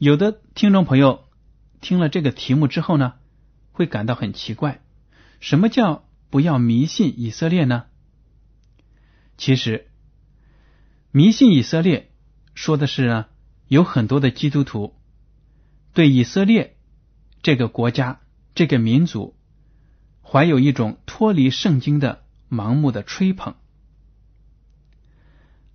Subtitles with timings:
[0.00, 1.28] 有的听众朋友
[1.82, 3.16] 听了这个题目之后呢，
[3.70, 4.80] 会感到很奇怪：
[5.40, 7.84] 什么叫“不要迷信以色列”呢？
[9.36, 9.90] 其实，
[11.10, 12.10] 迷信以色列
[12.54, 13.26] 说的是呢，
[13.68, 14.94] 有很多的基督徒
[15.92, 16.78] 对以色列
[17.42, 18.22] 这个国家、
[18.54, 19.36] 这个民族
[20.22, 22.24] 怀有一种脱离圣经的。
[22.48, 23.54] 盲目的吹捧，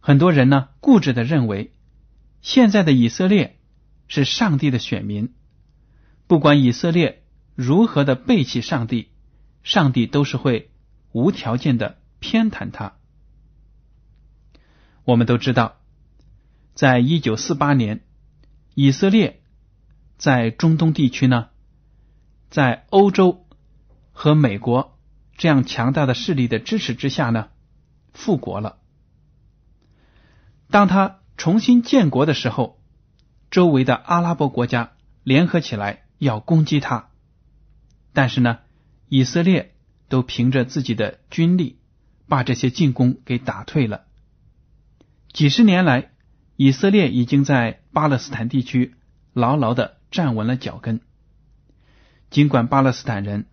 [0.02, 1.73] 很多人呢固执的认为，
[2.42, 3.55] 现在的以色列
[4.08, 5.34] 是上帝的选民，
[6.28, 7.23] 不管以色列
[7.56, 9.09] 如何的背弃上帝，
[9.64, 10.72] 上帝都是会
[11.12, 12.97] 无条件的偏袒他。
[15.03, 15.78] 我们都知道，
[16.74, 18.03] 在一九四八年，
[18.74, 19.41] 以色列
[20.18, 21.50] 在中东地区呢，
[22.50, 23.46] 在欧洲
[24.12, 24.94] 和美国。
[25.38, 27.50] 这样强大的势力的支持之下呢，
[28.13, 28.78] 复国了。
[30.69, 32.81] 当他重新建国的时候，
[33.55, 34.91] 周围的阿拉伯国家
[35.23, 37.09] 联合起来要攻击他，
[38.11, 38.59] 但是呢，
[39.07, 39.75] 以色列
[40.09, 41.79] 都凭着自己的军力
[42.27, 44.07] 把这些进攻给打退了。
[45.31, 46.11] 几十年来，
[46.57, 48.95] 以色列已经在巴勒斯坦地区
[49.31, 50.99] 牢牢的站稳了脚跟，
[52.29, 53.45] 尽管巴勒斯坦人。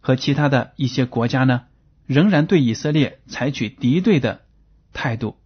[0.00, 1.66] 和其他的一些国家呢，
[2.04, 4.40] 仍然对以色列采取敌对的
[4.92, 5.36] 态度，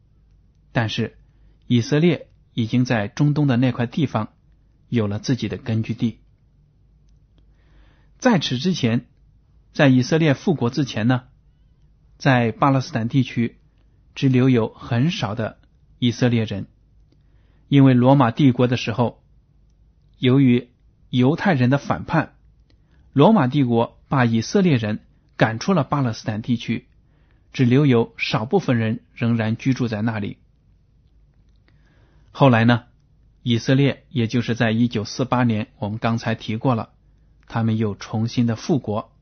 [0.73, 1.19] 但是
[1.67, 4.33] 以色列已经在中东的那块地方
[4.89, 6.21] 有了自己的根据地。
[8.19, 9.05] 在此之前，
[9.73, 11.25] 在以色列复国之前呢，
[12.17, 13.59] 在巴勒斯坦地区
[14.15, 15.59] 只留有很少的
[15.99, 16.67] 以色列人，
[17.69, 19.23] 因为罗马帝国的时候，
[20.19, 20.71] 由于
[21.11, 22.37] 犹太人的反叛，
[23.13, 24.01] 罗马帝国。
[24.07, 25.01] 把以色列人
[25.37, 26.87] 赶出了巴勒斯坦地区，
[27.53, 30.37] 只留有少部分人仍然居住在那里。
[32.37, 32.87] 后来呢，
[33.45, 36.91] 以色列也就是在一九四八年，我们刚才提过了，
[37.47, 39.13] 他们又重新的复国。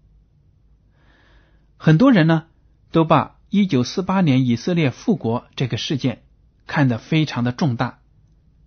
[1.76, 2.46] 很多人呢
[2.90, 6.22] 都把一九四八年以色列复国这个事件
[6.66, 7.98] 看得非常的重大，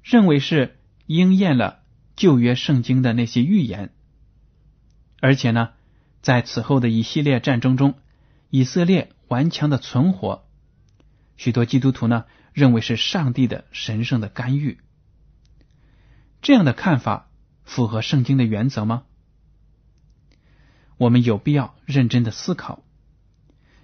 [0.03, 0.77] 认为是
[1.07, 1.79] 应验了
[2.15, 3.95] 旧约圣经的那些预言，
[5.19, 5.69] 而且呢。
[6.21, 7.93] 在此后的一系列战争中，
[8.49, 10.47] 以色列顽强的存活，
[11.37, 12.25] 许多基督徒呢
[12.55, 14.79] 认为是上帝的神圣的干预。
[16.41, 17.29] 这样的看法
[17.65, 19.03] 符合圣经的原则吗？
[20.95, 22.81] 我们有必要认真的思考，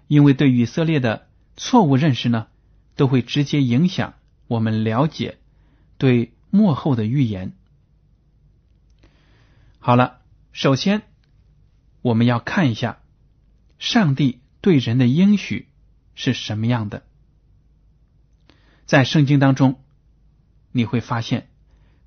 [0.08, 1.28] 因为对以色列的
[1.58, 2.48] 错误认识呢，
[2.96, 4.14] 都会直接影响
[4.48, 5.38] 我们了解
[5.98, 7.52] 对幕后的预言。
[9.80, 10.22] 好了，
[10.54, 11.04] 首先。
[12.04, 12.98] 我们要看一下
[13.78, 15.68] 上帝对人的应许
[16.16, 17.04] 是什么样的。
[18.92, 19.80] 在圣经当中，
[20.74, 21.48] 你会发现，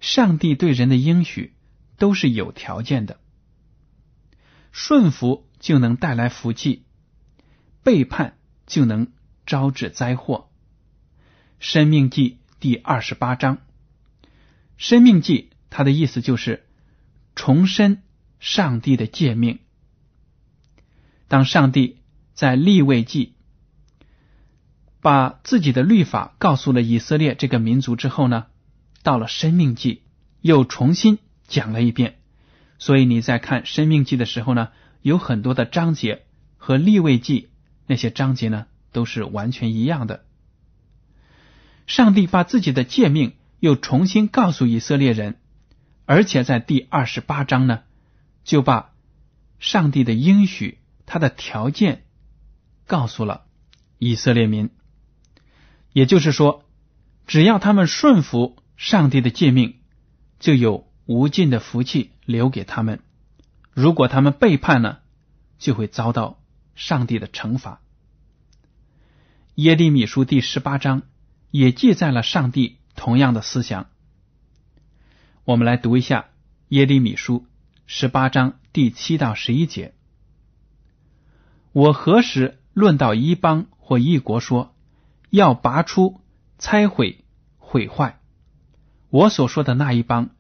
[0.00, 1.54] 上帝对人的应许
[1.96, 3.18] 都是有条件的。
[4.70, 6.84] 顺服就能带来福气，
[7.82, 8.36] 背叛
[8.66, 9.10] 就能
[9.46, 10.50] 招致灾祸。
[11.58, 13.62] 生命记第二十八章，
[14.76, 16.66] 生命记它的意思就是
[17.34, 18.02] 重申
[18.40, 19.60] 上帝的诫命。
[21.28, 22.02] 当上帝
[22.34, 23.36] 在立位记
[25.04, 28.46] 把自己的律法告诉了以色列这个民族之后呢，
[29.02, 30.00] 到了生命记
[30.40, 32.16] 又重新讲了一遍。
[32.78, 34.70] 所以你在看《生命记》的时候呢，
[35.02, 36.22] 有很多的章节
[36.56, 37.42] 和《立位记》
[37.86, 40.24] 那些章节呢，都是完全一样的。
[41.86, 45.36] 上帝把自己的诫命又重新告诉以色列人，
[46.06, 47.82] 而且在第二十八章呢，
[48.42, 48.92] 就把
[49.58, 52.04] 上帝的应许、他的条件
[52.86, 53.42] 告诉了
[53.98, 54.70] 以色列民。
[55.94, 56.66] 也就是说，
[57.26, 59.76] 只要他们顺服上帝的诫命，
[60.38, 62.98] 就有无尽的福气留给他们；
[63.72, 65.00] 如果他们背叛了，
[65.58, 66.38] 就会遭到
[66.74, 67.80] 上帝的惩罚。
[69.54, 71.00] 耶利米书第十八章。
[71.54, 73.86] 也记载了上帝同样的思想。
[75.44, 76.30] 我们来读一下
[76.66, 77.46] 耶利米书
[77.86, 79.94] 十八章第七到十一节：
[81.70, 84.73] 我何时论到一邦或一国，说
[85.34, 86.20] 要拔出、
[86.60, 87.24] 拆毁、
[87.58, 88.20] 毁坏？
[89.10, 90.30] 我所说的那一帮，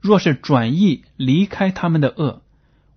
[0.00, 2.42] 若是转意离开他们的恶，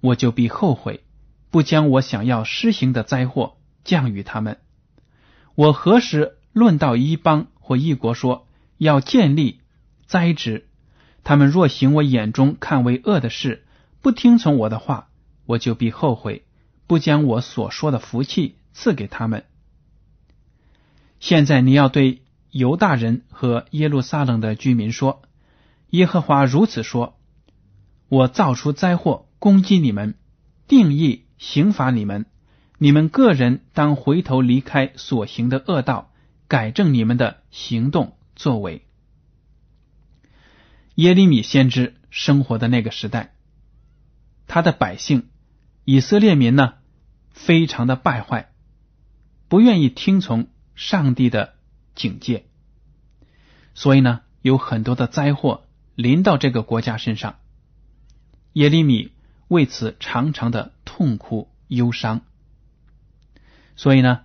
[0.01, 1.03] 我就必后悔，
[1.51, 4.61] 不将我想要施行的灾祸降于他们。
[5.53, 7.45] 我何时论到一邦？
[7.59, 8.47] 或一国说
[8.79, 9.61] 要建立
[10.07, 10.67] 栽植，
[11.23, 13.63] 他们若行我眼中看为恶的事，
[14.01, 15.09] 不听从我的话，
[15.45, 16.47] 我就必后悔，
[16.88, 19.45] 不将我所说的福气赐给他们。
[21.23, 22.21] 现在你要对
[22.51, 25.21] 犹大人和耶路撒冷的居民说：
[25.89, 27.17] 耶和华如此说：
[28.09, 30.15] 我造出灾祸攻击你们，
[30.67, 32.25] 定义刑罚你们，
[32.77, 36.11] 你们个人当回头离开所行的恶道。
[36.49, 38.85] 改正你们的行动作为。
[40.95, 43.33] 耶利米先知生活的那个时代，
[44.45, 45.29] 他的百姓
[45.85, 46.73] 以色列民呢，
[47.31, 48.51] 非常的败坏，
[49.47, 51.55] 不愿意听从上帝的
[51.95, 52.45] 警戒，
[53.73, 55.65] 所以呢，有很多的灾祸
[55.95, 57.39] 临到这个国家身上。
[58.53, 59.11] 耶利米
[59.47, 62.21] 为此常常的痛哭忧伤，
[63.75, 64.21] 所以呢，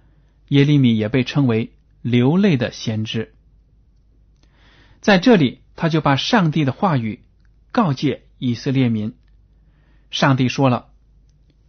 [0.48, 1.72] 耶利米也被称为。
[2.00, 3.34] 流泪的先知，
[5.00, 7.24] 在这里，他就把上帝的话语
[7.72, 9.16] 告诫以色列民。
[10.08, 10.90] 上帝说了，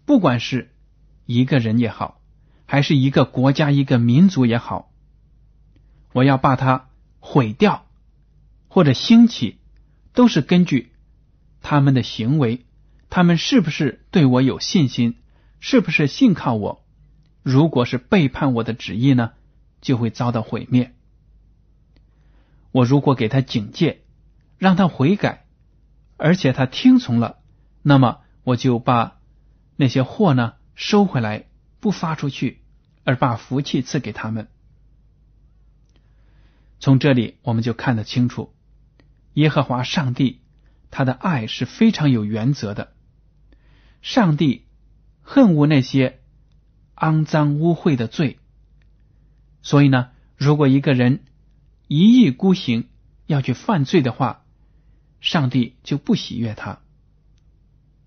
[0.06, 0.72] 不管是
[1.26, 2.19] 一个人也好，
[2.72, 4.92] 还是一个国家、一个民族也好，
[6.14, 7.88] 我要把它毁掉
[8.68, 9.58] 或者兴起，
[10.14, 10.92] 都是根据
[11.64, 12.68] 他们的行为，
[13.10, 15.16] 他们是不是对我有信心，
[15.60, 16.86] 是不是信靠我？
[17.42, 19.32] 如果是背叛我的旨意呢？
[19.82, 20.94] 就会遭到毁灭。
[22.72, 24.04] 我如果给他警戒，
[24.60, 25.48] 让他悔改，
[26.18, 27.40] 而且他听从了，
[27.82, 29.18] 那么我就把
[29.76, 31.46] 那些货呢收回来，
[31.80, 32.62] 不发出去，
[33.04, 34.48] 而把福气赐给他们。
[36.80, 38.54] 从这里我们就看得清楚，
[39.34, 40.42] 耶和华上帝
[40.92, 42.94] 他的爱是非常有原则的。
[44.02, 44.66] 上帝
[45.22, 46.22] 恨恶那些
[46.96, 48.40] 肮脏污秽的罪。
[49.62, 51.26] 所以呢，如果一个人
[51.88, 52.88] 一意孤行
[53.26, 54.46] 要去犯罪的话，
[55.20, 56.80] 上帝就不喜悦他。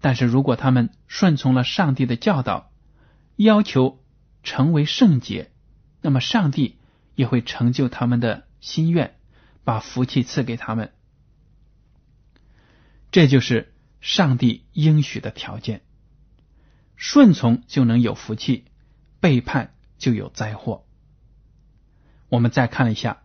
[0.01, 2.72] 但是如果他们顺从了上帝的教导，
[3.37, 4.03] 要求
[4.43, 5.51] 成为圣洁，
[6.01, 6.77] 那么上帝
[7.15, 9.17] 也会成就他们的心愿，
[9.65, 10.93] 把福气赐给他们。
[13.11, 15.83] 这就是上帝应许的条件：
[16.97, 18.65] 顺从就能有福气，
[19.21, 20.85] 背叛就有灾祸。
[22.29, 23.23] 我们再看一下，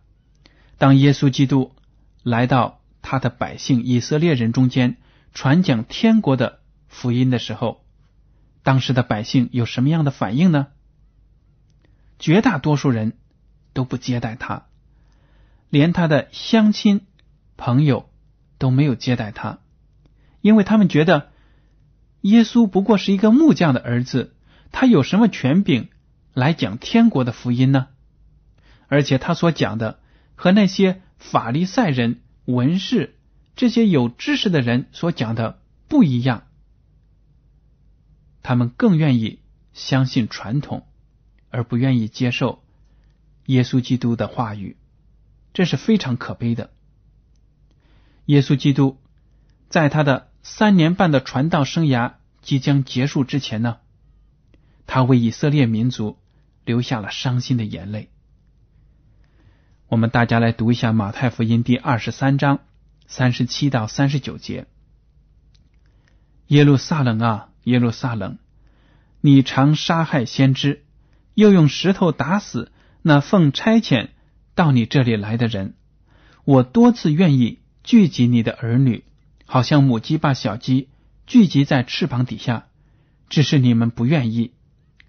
[0.76, 1.74] 当耶稣基督
[2.22, 4.98] 来到他的百姓以色列人中间
[5.32, 7.84] 传讲天国的福音的时候，
[8.62, 10.68] 当时的百姓有什么样的反应呢？
[12.18, 13.16] 绝大多数人
[13.72, 14.66] 都不接待他，
[15.70, 17.06] 连他的乡亲
[17.56, 18.10] 朋友
[18.58, 19.60] 都没有接待他，
[20.40, 21.30] 因为他们觉得
[22.22, 24.34] 耶稣不过是一个木匠的儿子，
[24.72, 25.88] 他有什么权柄
[26.34, 27.86] 来讲天国的福音呢？
[28.88, 30.00] 而且他所讲的
[30.34, 33.16] 和那些法利赛人、文士
[33.54, 36.47] 这些有知识的人所讲的不一样，
[38.42, 39.40] 他们更愿意
[39.72, 40.86] 相信传统，
[41.50, 42.62] 而不愿意接受
[43.46, 44.76] 耶稣基督的话语，
[45.52, 46.70] 这是非常可悲的。
[48.26, 48.98] 耶稣基督
[49.68, 53.78] 在他的三年半的传道生涯即将结束之前呢，
[54.86, 56.18] 他为以色列民族
[56.64, 58.10] 流下了伤心的眼泪。
[59.88, 62.60] 我们大家来读一下马太福音第二十三章
[63.06, 64.66] 三十七到三十九节。
[66.48, 68.38] 耶路撒冷啊，耶路撒冷，
[69.20, 70.84] 你常杀害先知，
[71.34, 72.72] 又用石头打死
[73.02, 74.08] 那奉差遣
[74.54, 75.74] 到你这里来的人。
[76.44, 79.04] 我多次愿意聚集你的儿女，
[79.44, 80.88] 好像母鸡把小鸡
[81.26, 82.68] 聚集在翅膀底下，
[83.28, 84.52] 只是你们不愿意。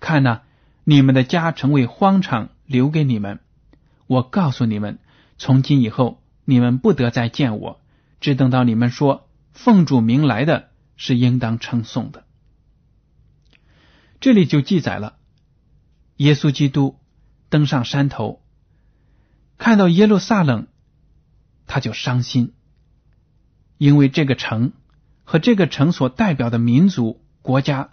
[0.02, 0.42] 看呐，
[0.84, 3.40] 你们的家成为荒场，留给你们。
[4.06, 5.00] 我告诉你们，
[5.38, 7.80] 从今以后，你们不得再见我，
[8.20, 12.26] 只等到你们说奉主名来的是应当称颂的。
[14.20, 15.18] 这里就记载了
[16.18, 17.00] 耶稣基督
[17.50, 18.42] 登上山头，
[19.58, 20.68] 看到耶路撒冷，
[21.68, 22.54] 他就伤心。
[23.78, 24.74] 因为这个城
[25.24, 27.92] 和这个城所代表的民族国家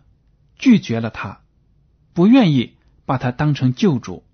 [0.59, 1.43] 拒绝了他，
[2.13, 4.25] 不愿意把他当成救主，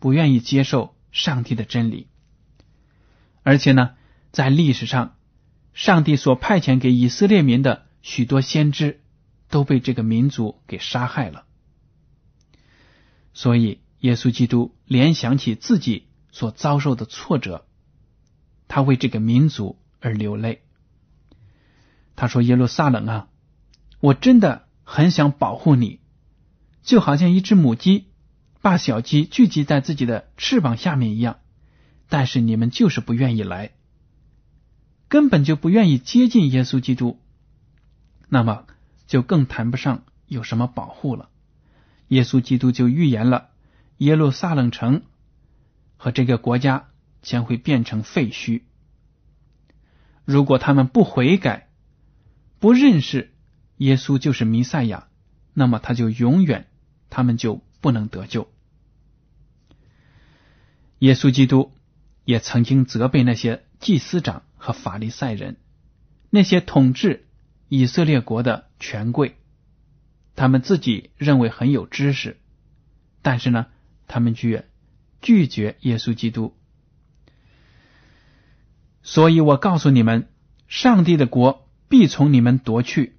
[0.00, 2.08] 不愿意接受上帝的真理。
[3.44, 3.94] 而且呢，
[4.32, 5.14] 在历史上，
[5.72, 9.00] 上帝所派遣给以色列民的许多先知
[9.48, 11.44] 都被这个民族给杀害了。
[13.34, 17.66] 所以，耶稣基督联想起自己所遭受的挫折，
[18.68, 20.62] 他为这个民族而流泪。
[22.14, 23.28] 他说：“耶路撒冷啊，
[24.00, 26.00] 我真的很想保护你，
[26.82, 28.06] 就好像一只母鸡
[28.62, 31.40] 把小鸡聚集在自己的翅膀下面一样。
[32.08, 33.72] 但是你们就是不愿意来，
[35.08, 37.20] 根本就不愿意接近耶稣基督，
[38.28, 38.64] 那么
[39.06, 41.28] 就更谈不上有什么保护了。
[42.08, 43.50] 耶稣基督就预言了
[43.98, 45.02] 耶路撒冷城
[45.96, 46.88] 和这个国家
[47.22, 48.62] 将会变成废墟，
[50.24, 51.64] 如果他们不悔改。”
[52.58, 53.34] 不认识
[53.76, 55.08] 耶稣就是弥赛亚，
[55.52, 56.66] 那么他就永远，
[57.10, 58.50] 他们就不能得救。
[61.00, 61.70] 耶稣基督
[62.24, 65.58] 也曾经责备那些祭司长和法利赛人，
[66.30, 67.25] 那些统治
[67.68, 69.36] 以色列国的权贵，
[70.34, 72.38] 他们自己认为很有知识，
[73.22, 73.66] 但是呢，
[74.06, 74.68] 他们却
[75.20, 76.54] 拒绝耶稣基督。
[79.02, 80.28] 所以我告诉你们，
[80.68, 81.64] 上帝的国。
[81.88, 83.14] 必从你们夺去，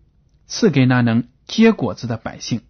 [0.45, 2.63] 赐给那能结果子的百姓。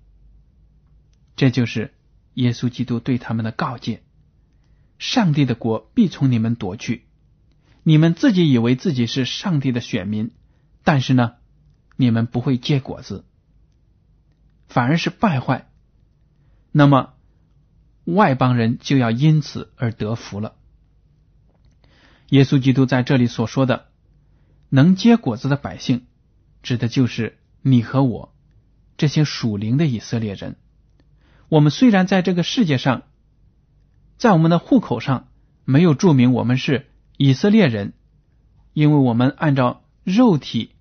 [1.36, 1.92] 这就是
[2.36, 4.04] 耶稣基督对他们的告诫：
[5.00, 7.08] 上帝的国必从你们夺去。
[7.82, 10.30] 你们自己以为自己是上帝的选民，
[10.84, 11.38] 但是呢，
[11.98, 13.25] 你们不会结果子，
[14.70, 15.70] 反而是败坏。
[16.72, 17.16] 那么
[18.06, 20.56] 外邦人就要因此而得福了。
[22.30, 23.88] 耶稣基督在这里所说的。
[24.70, 26.08] 能结果子的百姓，
[26.62, 28.36] 指的就是你和我
[28.98, 30.58] 这些属灵的以色列人。
[31.48, 33.04] 我们虽然在这个世界上，
[34.18, 35.30] 在我们的户口上
[35.63, 37.94] 没有注明我们是以色列人，
[38.74, 40.72] 因为我们按照肉体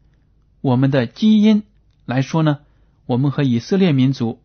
[0.67, 1.63] 我们的基因
[2.07, 2.59] 来说呢，
[3.07, 4.41] 我们和以色列民族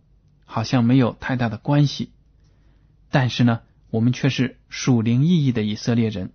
[0.45, 2.11] 好像没有太大的关系。
[3.09, 6.31] 但是呢，我们却是属灵意义的以色列人。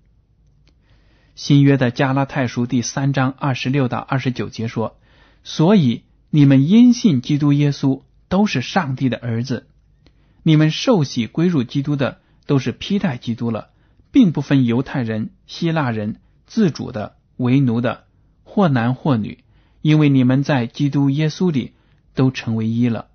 [1.37, 4.99] 新约的加拉太书第三章二十六到二十九节说
[5.45, 9.69] ：“所以你们因信基督耶稣都是上帝的儿子，
[10.43, 13.71] 你们受洗归入基督的都是披戴基督了，
[14.11, 18.07] 并不分犹太人、希腊人、自主的、为奴的，
[18.43, 19.45] 或男或女，
[19.87, 21.75] 因为你们在基督耶稣里
[22.13, 23.07] 都成为一了。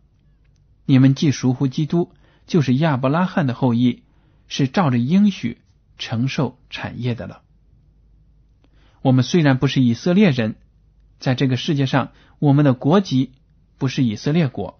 [0.85, 2.13] 你们既属乎基督，
[2.47, 4.03] 就是亚伯拉罕的后裔，
[4.47, 5.57] 是照着应许
[5.97, 7.41] 承受产业的了。”
[9.03, 10.55] 我们虽然不是以色列人，
[11.19, 13.33] 在这个世界上，我们的国籍
[13.77, 14.79] 不是以色列国，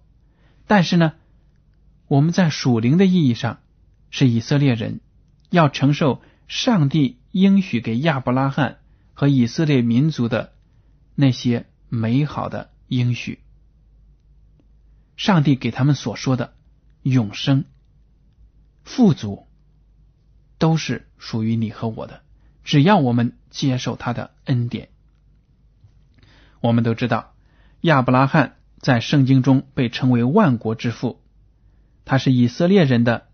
[0.66, 1.12] 但是呢，
[2.08, 3.58] 我们在属灵的意义上
[4.08, 5.00] 是以色列人，
[5.50, 8.78] 要承受上帝应许给亚伯拉罕
[9.12, 10.54] 和以色列民族的
[11.14, 13.40] 那些美好的应许。
[15.14, 16.54] 上帝给他们所说的
[17.02, 17.66] 永生、
[18.82, 19.46] 富足，
[20.56, 22.22] 都是属于你和我的。
[22.64, 24.88] 只要我们接受他的恩典，
[26.60, 27.34] 我们都知道
[27.82, 31.20] 亚伯拉罕在圣经中被称为万国之父，
[32.06, 33.28] 他是以色列人的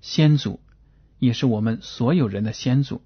[0.00, 0.60] 先祖，
[1.20, 3.04] 也是我们所有人的先祖。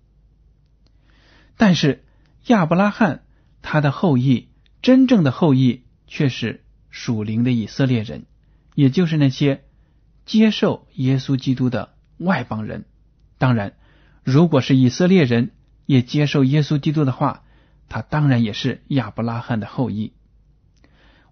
[1.58, 2.02] 但是
[2.46, 3.26] 亚伯拉罕
[3.60, 4.48] 他的后裔，
[4.82, 8.24] 真正的后裔却是属灵的以色列人，
[8.74, 9.64] 也就是那些
[10.26, 12.84] 接受耶稣基督的外邦人。
[13.38, 13.74] 当然。
[14.22, 15.52] 如果是以色列人
[15.86, 17.42] 也接受耶稣基督的话，
[17.88, 20.12] 他当然也是亚伯拉罕的后裔。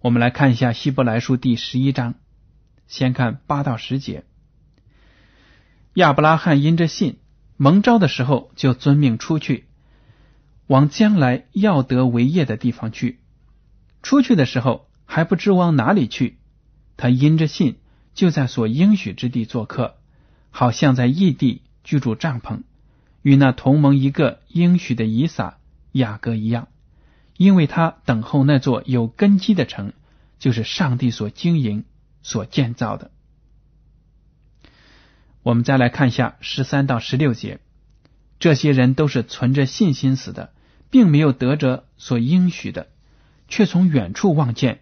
[0.01, 2.15] 我们来看一下希伯来书第十一章，
[2.87, 4.23] 先看八到十节。
[5.93, 7.19] 亚伯拉罕因着信
[7.57, 9.67] 蒙召的时候，就遵命出去，
[10.65, 13.19] 往将来要得为业的地方去。
[14.01, 16.37] 出去的时候还不知往哪里去，
[16.97, 17.79] 他因着信
[18.13, 19.97] 就在所应许之地做客，
[20.49, 22.61] 好像在异地居住帐篷。
[23.21, 25.57] 与那同盟一个应许的以撒、
[25.91, 26.69] 雅各一样，
[27.35, 29.91] 因为他等候那座有根基的城，
[30.39, 31.83] 就是上帝所经营、
[32.23, 33.11] 所建造的。
[35.43, 37.59] 我们再来看一下十三到十六节，
[38.39, 40.53] 这些人都是存着信心死的，
[40.89, 42.87] 并没有得着所应许的，
[43.49, 44.79] 却从远处望见，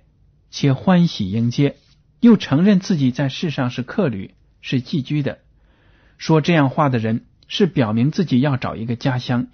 [0.51, 1.77] 且欢喜迎接，
[2.19, 5.39] 又承认自己在世上是客旅，是寄居的。
[6.17, 9.47] 说这样话的人，是表明自己要找一个家乡。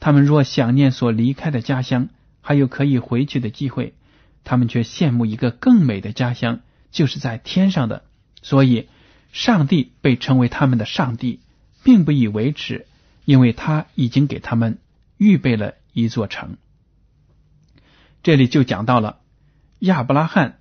[0.00, 2.08] 他们若想念所离开的家乡，
[2.40, 3.94] 还有可以回去的机会，
[4.42, 8.02] 他们却羡慕一个更美的家乡，就是在天上的。
[8.42, 8.88] 所以。
[9.32, 11.40] 上帝被称为他们的上帝，
[11.82, 12.86] 并不以为耻，
[13.24, 14.78] 因为他已经给他们
[15.18, 16.56] 预备了一座城。
[18.24, 19.20] 这里就讲到了
[19.80, 20.58] 亚伯拉罕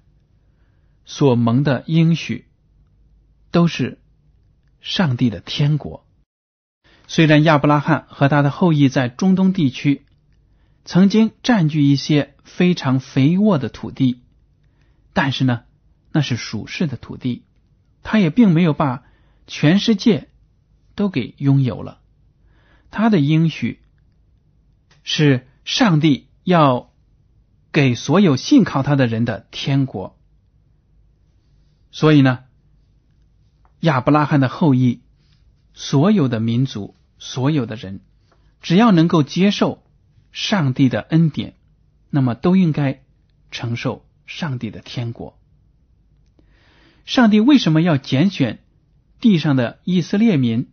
[1.05, 2.49] 所蒙的应许，
[3.51, 4.01] 都是
[4.81, 6.05] 上帝的天国。
[7.07, 10.05] 虽然亚伯拉罕和他的后裔在中东地区
[10.83, 14.21] 曾经占据一些非常肥沃的土地，
[15.13, 15.63] 但是呢，
[16.11, 17.45] 那是属世的土地。
[18.01, 19.05] 他也并没有把
[19.47, 20.27] 全世界
[20.95, 22.01] 都给拥有了，
[22.91, 23.81] 他的应许
[25.05, 26.92] 是上帝要
[27.73, 30.17] 给所有信靠他的人的天国。
[31.91, 32.43] 所以呢，
[33.81, 35.01] 亚伯拉罕的后裔，
[35.73, 38.01] 所有的民族，所有的人，
[38.61, 39.83] 只要能够接受
[40.31, 41.55] 上帝的恩典，
[42.11, 43.03] 那么都应该
[43.51, 45.39] 承受上帝的天国。
[47.05, 48.63] 上帝为什么要拣选
[49.19, 50.69] 地上的以色列民？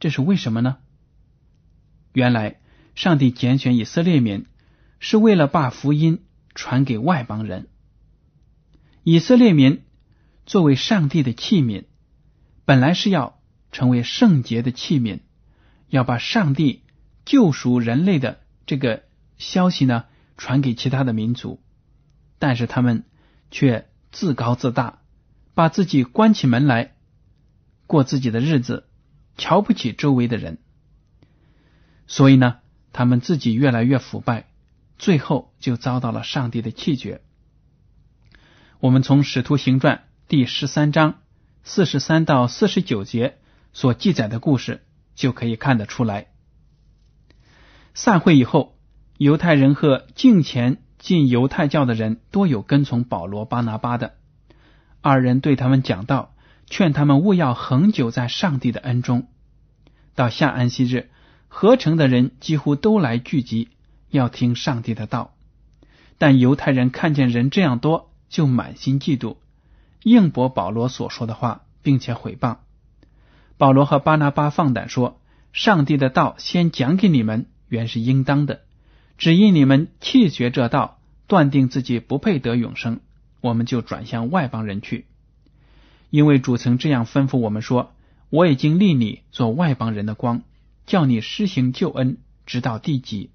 [0.00, 0.78] 这是为什么呢？
[2.12, 2.60] 原来，
[2.94, 4.46] 上帝拣选以色列民
[5.06, 7.68] 是为了把福音传给外邦人。
[9.02, 9.82] 以色列民
[10.46, 11.84] 作为上帝的器皿，
[12.64, 13.38] 本来是要
[13.70, 15.20] 成为圣洁的器皿，
[15.90, 16.84] 要把上帝
[17.26, 19.02] 救赎人类的这个
[19.36, 20.06] 消息呢
[20.38, 21.60] 传给其他的民族，
[22.38, 23.04] 但是他们
[23.50, 25.02] 却自高自大。
[25.52, 26.94] 把自己关起门来
[27.86, 28.88] 过自己的日子，
[29.36, 30.56] 瞧不起周围的人，
[32.06, 32.56] 所以呢，
[32.94, 34.48] 他们自己越来越腐败，
[35.04, 37.20] 最后就遭到了上帝的弃绝。
[38.80, 39.96] 我们从《使徒行传》
[40.28, 41.20] 第十三章
[41.62, 43.36] 四十三到四十九节
[43.74, 44.82] 所记载的故事
[45.14, 46.28] 就可以看得出来。
[47.92, 48.78] 散会以后，
[49.18, 54.14] 犹太人和敬前进犹太教的人多有跟从保罗、巴拿巴的。
[55.02, 59.28] 二人对他们讲道，劝他们勿要恒久在上帝的恩中。
[60.14, 61.10] 到下安息日，
[61.48, 63.68] 合成的人几乎都来聚集，
[64.16, 65.34] 要听上帝的道。
[66.18, 69.36] 但犹太人看见人这样多，就满心嫉妒，
[70.02, 72.58] 应驳保罗所说的话，并且毁谤。
[73.56, 75.20] 保罗和巴拿巴放胆说
[75.52, 78.62] ：“上帝的道先讲给你们，原是应当的。
[79.18, 83.00] 只因你们弃绝这道，断定自己不配得永生。”
[83.40, 85.04] 我们就转向外邦人去，
[86.08, 87.92] 因为主曾这样吩咐我们说
[88.30, 90.40] ：“我已经立你做外邦人的光，
[90.86, 93.28] 叫你施行救恩，直到地极。”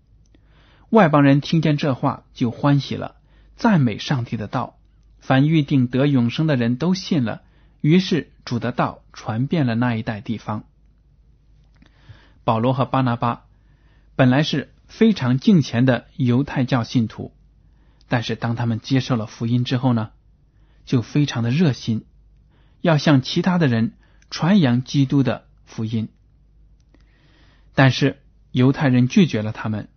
[0.89, 3.15] 外邦人听见这话就欢喜了，
[3.56, 4.78] 赞美上帝的道。
[5.19, 7.43] 凡预定得永生的人都信了，
[7.82, 10.63] 于是主的道传遍了那一带地方。
[12.43, 13.45] 保罗和巴拿巴
[14.15, 17.36] 本来是非常敬虔的犹太教信徒。
[18.08, 20.10] 但是当他们接受了福音之后呢，
[20.86, 22.06] 就非常的热心，
[22.82, 23.93] 要向其他的人
[24.32, 26.10] 传扬基督的福音。
[27.75, 29.89] 但是犹太人拒绝了他们，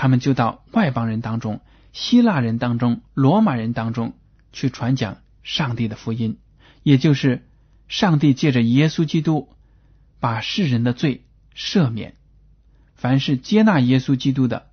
[0.00, 1.60] 他们就到外邦人当中、
[1.92, 4.14] 希腊人当中、罗马人当中
[4.50, 6.38] 去传讲上帝的福音，
[6.82, 7.46] 也就是
[7.86, 9.50] 上帝借着耶稣基督
[10.18, 12.14] 把世人的罪赦免，
[12.94, 14.70] 凡是接纳耶稣基督的、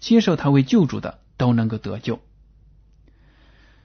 [0.00, 1.18] 接受他为救主的。
[1.38, 2.20] 都能够得救，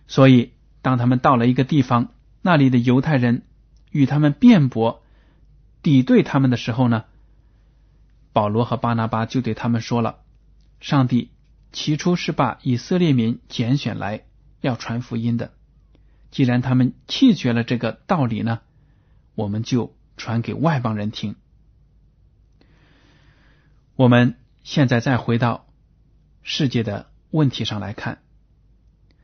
[0.07, 0.51] 所以
[0.83, 2.09] 当他们到了一个地方，
[2.43, 3.47] 那里的犹太人
[3.89, 5.01] 与他们辩驳、
[5.81, 7.05] 抵对他们的时候呢，
[8.31, 10.17] 保罗和巴拿巴就对他们说了
[10.79, 11.31] ：“上帝
[11.71, 14.25] 起初是把以色列民拣选来
[14.61, 15.53] 要传福音的，
[16.31, 18.61] 既然他们弃绝了这个道理呢，
[19.35, 21.35] 我们就传给外邦人听。”
[23.95, 25.67] 我们现在再回到
[26.43, 27.09] 世界的。
[27.29, 28.19] 问题上来看，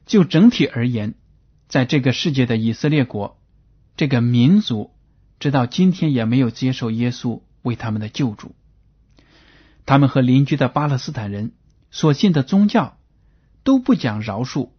[0.05, 1.13] 就整体而言，
[1.69, 3.41] 在这个世界的以色列国
[3.95, 4.91] 这个民族，
[5.39, 8.55] 直到今天也没有接受耶稣为他们的救主。
[9.85, 11.51] 他们和邻居的巴勒斯坦人
[11.91, 12.97] 所信的宗教
[13.63, 14.69] 都不讲饶恕，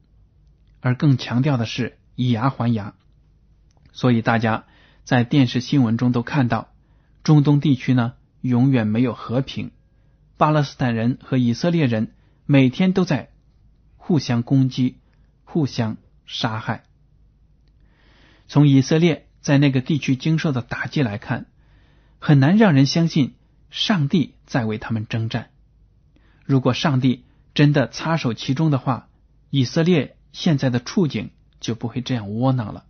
[0.81, 2.95] 而更强调的是以牙还牙。
[3.93, 4.65] 所以大家
[5.05, 6.69] 在电视新闻中都看到，
[7.23, 9.71] 中东地区呢永远没有和平，
[10.37, 12.13] 巴勒斯坦人和以色列人。
[12.47, 13.31] 每天都在
[13.97, 14.99] 互相攻击、
[15.45, 16.85] 互相杀害。
[18.49, 21.47] 从以色列在那个地区经受的打击来看，
[22.19, 23.33] 很难让人相信
[23.75, 25.51] 上帝在为他们征战。
[26.45, 29.09] 如果上帝真的插手其中的话，
[29.51, 32.85] 以色列现在的处境就不会这样窝囊了。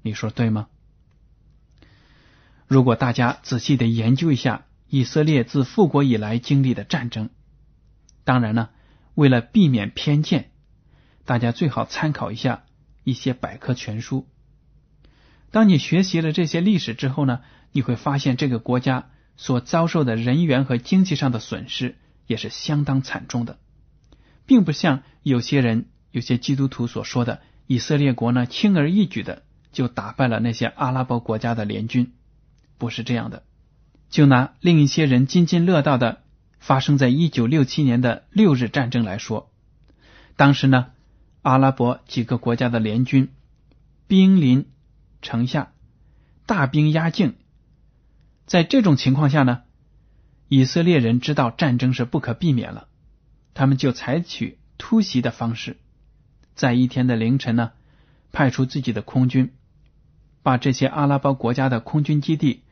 [0.00, 0.68] 你说对吗？
[2.68, 7.30] 如果大家仔细的研究一下以色列自复国以来经历的战争，
[8.22, 8.70] 当然呢，
[9.16, 10.52] 为了避免偏见，
[11.24, 12.62] 大家最好参考一下
[13.02, 14.28] 一些百科全书。
[15.50, 17.40] 当你学习了这些历史之后呢，
[17.72, 21.96] 你会发现这个国家所遭受的人员和经济上的损失
[22.26, 23.58] 也是相当惨重的，
[24.44, 32.12] 并不像有些人、有些基督徒所说的，以色列国呢轻而易举的就打败了那些阿拉伯国家的联军，
[32.76, 33.42] 不是这样的。
[34.10, 36.20] 就拿另一些人津津乐道的
[36.58, 39.50] 发生在一九六七年的六日战争来说，
[40.36, 40.88] 当时呢，
[41.40, 43.30] 阿拉伯几个国家的联军
[44.06, 44.66] 兵临。
[45.20, 45.72] 城下
[46.46, 47.34] 大兵压境，
[48.48, 49.62] 在这种情况下呢，
[50.48, 52.88] 以色列人知道战争是不可避免了，
[53.54, 55.76] 他们就采取突袭的方式，
[56.56, 57.72] 在一天的凌晨呢，
[58.32, 59.52] 派出自己的空军，
[60.42, 62.64] 把这些阿拉伯国家的空军基地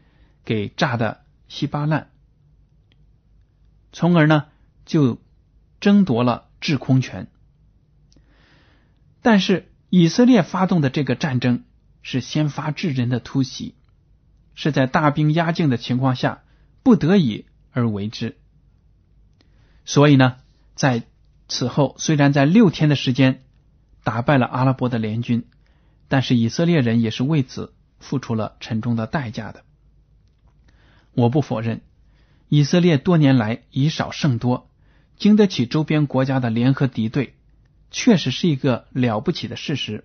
[0.44, 2.10] 给炸得稀巴烂，
[3.92, 4.46] 从而呢
[4.84, 5.20] 就
[5.78, 7.28] 争夺了制空权。
[9.22, 11.62] 但是以色列发动的这个战争。
[12.08, 13.74] 是先发制人的突袭，
[14.56, 16.42] 是在大兵压境的情况下
[16.82, 18.36] 不得已而为之。
[19.84, 20.38] 所以呢，
[20.74, 21.04] 在
[21.46, 23.44] 此后虽然在六天的时间
[24.02, 25.46] 打败了阿拉伯的联军，
[26.08, 29.62] 但是以色列人也是为此付出了沉重的代价的。
[31.12, 31.82] 我不否认，
[32.48, 34.68] 以色列多年来以少胜多，
[35.16, 37.34] 经得起周边国家的联合敌对，
[37.90, 40.04] 确实是一个了不起的事实。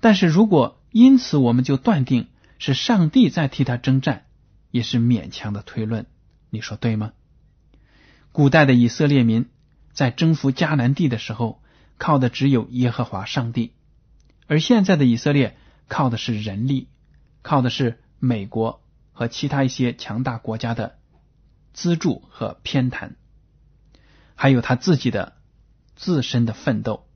[0.00, 4.26] 但是如果因此我们就断定是上帝在替他征战，
[4.70, 6.06] 也是勉强的推论。
[6.50, 7.12] 你说对吗？
[8.32, 9.48] 古代的以色列民
[9.92, 11.62] 在征服迦南地的时候，
[11.96, 13.72] 靠的只有耶和华上帝；
[14.46, 15.56] 而现在的以色列
[15.88, 16.88] 靠的是人力，
[17.42, 20.98] 靠的是美国和其他一些强大国家的
[21.72, 23.12] 资助和偏袒，
[24.34, 25.36] 还有他自己的
[25.96, 27.06] 自身的奋斗。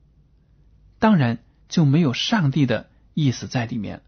[0.99, 1.39] 当然。
[1.69, 4.03] 就没有上帝的意思在里面，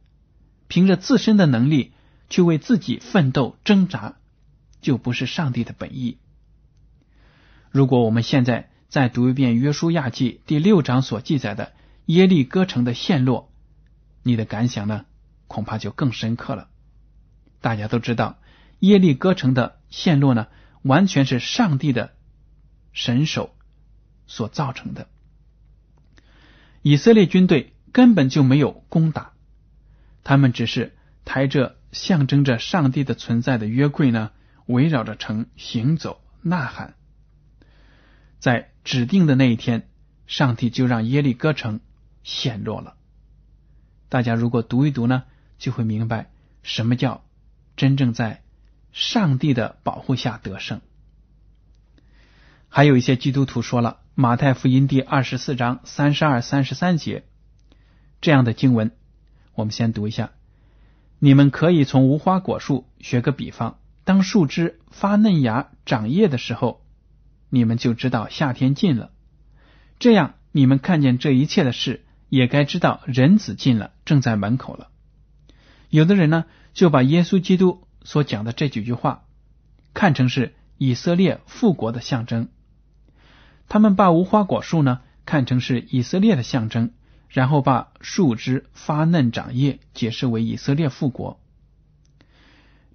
[0.67, 1.93] 凭着自身的能力
[2.29, 4.15] 去为自己奋斗挣扎，
[4.81, 6.17] 就不是上帝的本意。
[7.71, 11.73] 如果我们现在再读一遍《约书亚记》第六章所记载的
[12.05, 13.51] 耶利哥城的陷落，
[14.23, 15.05] 你的感想呢？
[15.47, 16.69] 恐怕就更深刻了。
[17.61, 18.39] 大家都知道，
[18.79, 20.47] 耶利哥城的陷落呢，
[20.81, 22.15] 完全是上帝的
[22.91, 23.55] 神手
[24.25, 25.07] 所造成的。
[26.81, 29.33] 以色列军队根本就没有攻打，
[30.25, 34.31] 他们只是抬着象征着上帝的存在的约柜呢，
[34.65, 36.95] 围绕着城行走呐喊。
[38.39, 39.87] 在指定的那一天，
[40.27, 41.79] 上帝就让耶利哥城
[42.23, 42.97] 陷落了。
[44.09, 45.23] 大家如果读一读呢，
[45.57, 47.23] 就会明白什么叫
[47.77, 48.43] 真正在
[48.91, 50.81] 上帝的保护下得胜。
[52.67, 54.01] 还有一些基督徒说了。
[54.17, 57.25] 马太福音第二十四章三十二、三十三节
[58.21, 58.91] 这样的经文，
[59.55, 60.31] 我们先读一下。
[61.17, 66.81] 你们可以从无花果树学个比方：当树枝发嫩芽、长叶的时候，
[67.49, 69.11] 你们就知道夏天近了。
[69.97, 74.89] 这样，你们看见这一切的事，也该知道人子近了，正在门口了。
[75.89, 79.23] 有的人呢，就把耶稣基督所讲的这几句话
[79.93, 82.49] 看成是以色列复国的象征。
[83.69, 86.91] 他们把无花果树呢看成是以色列的象征，
[87.35, 91.37] 然后把树枝发嫩长叶解释为以色列复国。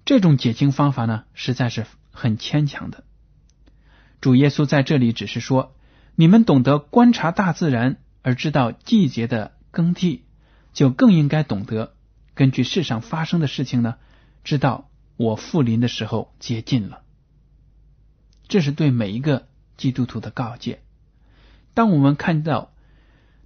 [0.03, 3.03] 这种解经方法呢，实在是很牵强的。
[4.19, 5.75] 主耶稣在这里只是说：
[6.15, 10.25] 你们懂得观察大自然而知道季节的更替，
[10.73, 11.93] 就更应该懂得
[12.33, 13.97] 根据世上发生的事情呢，
[14.43, 17.03] 知道我复临的时候接近了。
[18.47, 19.47] 这是对每一个。
[19.77, 20.81] 基督徒的告诫：
[21.73, 22.71] 当我们看到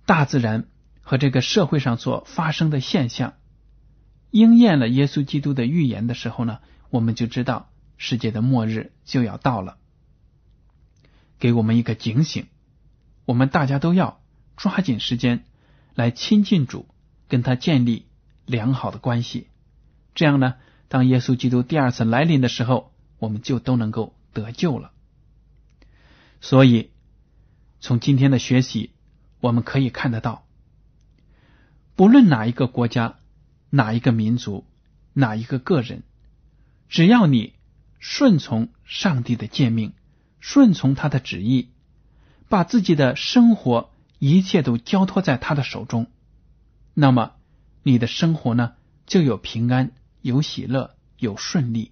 [0.06, 0.68] 大自然
[1.06, 3.36] 和这个社会上所发生的现象
[4.32, 9.78] 应验了耶稣基督的预言的时候呢，我们就知道世界的末日就要到了，
[11.40, 12.48] 给我们一个警醒。
[13.26, 14.20] 我们大家都要
[14.58, 15.46] 抓紧时间
[15.94, 16.88] 来亲近主，
[17.30, 18.08] 跟他建立
[18.46, 19.48] 良好的关系。
[20.16, 20.56] 这样呢，
[20.88, 24.92] 当耶稣基督第二次来临的时候，我们就都能够得救了。
[26.42, 26.90] 所以，
[27.80, 28.92] 从今天的学习，
[29.40, 30.45] 我们可以看得到，
[31.96, 33.20] 不论哪一个国家、
[33.70, 34.66] 哪一个民族、
[35.14, 36.04] 哪一个个人，
[36.90, 37.54] 只要你
[38.00, 39.94] 顺从上帝的诫命，
[40.40, 41.70] 顺从他的旨意，
[42.50, 46.08] 把自己的生活一切都交托在他的手中，
[46.94, 47.34] 那么
[47.82, 48.74] 你的生活呢，
[49.06, 51.92] 就有平安、有喜乐、有顺利，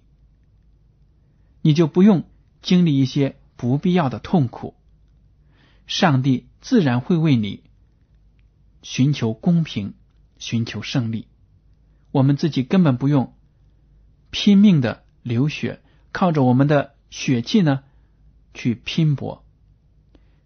[1.62, 2.24] 你就不用
[2.60, 4.74] 经历一些不必要的痛苦。
[5.86, 7.62] 上帝自然会为你
[8.84, 9.94] 寻求公平，
[10.38, 11.26] 寻求胜利。
[12.12, 13.34] 我们自己根本不用
[14.30, 17.82] 拼命的流血，靠着我们的血气呢
[18.52, 19.44] 去拼搏。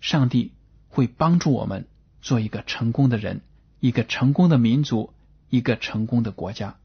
[0.00, 0.54] 上帝
[0.88, 1.86] 会帮助我们
[2.22, 3.42] 做一个成功的人，
[3.80, 5.12] 一个成功的民族，
[5.50, 6.78] 一个成功的国家。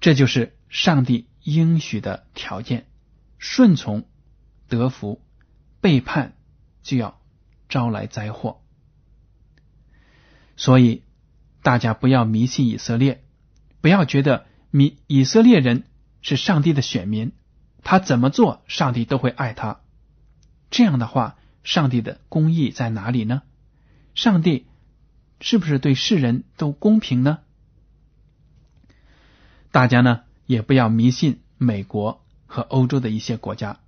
[0.00, 2.86] 这就是上帝应许的条件：
[3.38, 4.04] 顺从、
[4.68, 5.22] 得福、
[5.80, 6.34] 背叛。
[6.82, 7.20] 就要
[7.68, 8.62] 招来灾祸，
[10.56, 11.02] 所以
[11.62, 13.22] 大家不要迷信以色列，
[13.80, 15.84] 不要觉得迷以色列人
[16.22, 17.32] 是上帝的选民，
[17.82, 19.80] 他怎么做上帝都会爱他。
[20.70, 23.42] 这样的话，上帝的公义在哪里呢？
[24.14, 24.66] 上帝
[25.40, 27.40] 是不是对世人都公平呢？
[29.70, 33.80] 大家呢也不要迷信美国和欧洲的一些国家，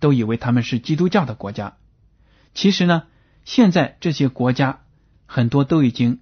[0.00, 1.76] 都以为他们是基督教的国家。
[2.52, 3.04] 其实呢，
[3.44, 4.80] 现在这些国家
[5.26, 6.20] 很多都已经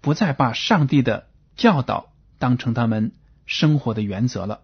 [0.00, 3.12] 不再把上帝的教导当成他们
[3.46, 4.60] 生活的原则了。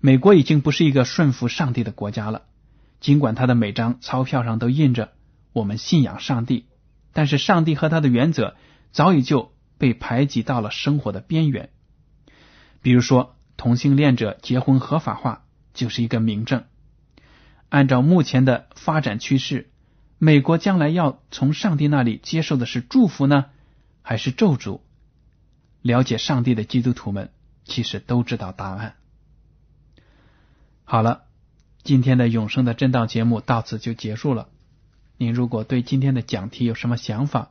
[0.00, 2.42] 美国已经不是一个顺服上帝的国家了，
[3.00, 5.12] 尽管他的每张钞票上都印着
[5.52, 6.66] “我们信仰上帝”，
[7.12, 8.56] 但是上帝和他的原则
[8.90, 11.70] 早已就被排挤到了生活的边缘。
[12.80, 16.64] 比如说，同性恋者结婚合法化就是一个明证。
[17.68, 19.70] 按照目前的发展趋势，
[20.24, 23.46] 美国将来要从上帝那里接受的是祝福呢，
[24.02, 24.78] 还是咒诅？
[25.80, 27.32] 了解上帝的基督徒们
[27.64, 28.94] 其实都知道答案。
[30.84, 31.24] 好了，
[31.82, 34.48] 今天的永生的真道节目到此就结束了。
[35.16, 37.50] 您如果对今天的讲题有什么想法，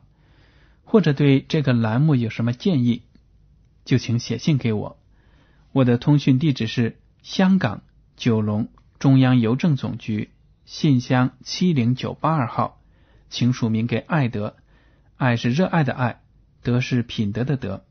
[0.82, 3.02] 或者对这个栏目有什么建议，
[3.84, 4.98] 就请写信给我。
[5.72, 7.82] 我的通讯地址是香港
[8.16, 8.70] 九龙。
[8.98, 10.30] 中央邮政总局
[10.72, 12.80] 信箱七零九八二号，
[13.28, 14.56] 请署名给爱德。
[15.18, 16.22] 爱是热爱的爱，
[16.62, 17.84] 德是品德的德。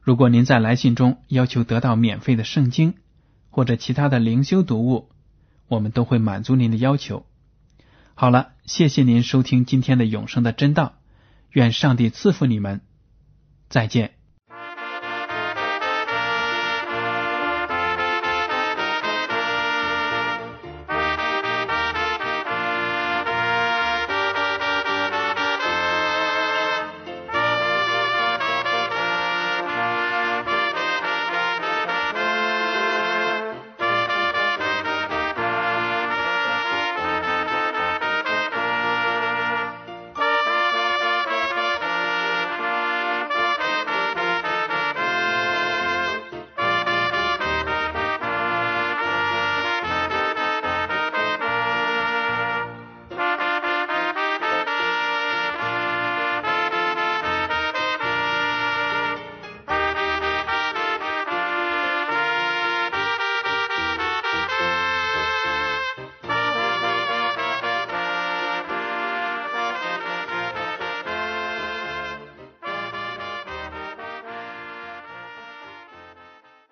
[0.00, 2.94] 如果您在来信中要求得到免费的圣经
[3.50, 5.10] 或者其他的灵修读物，
[5.66, 7.26] 我们都会满足您的要求。
[8.14, 11.00] 好了，谢谢您收听今天的永生的真道，
[11.50, 12.80] 愿上帝赐福你们，
[13.68, 14.19] 再见。